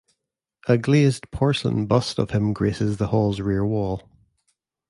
[0.67, 4.01] A glazed porcelain bust of him graces the hall's rear wall.